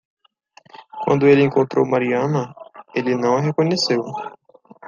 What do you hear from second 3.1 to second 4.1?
não a reconheceu.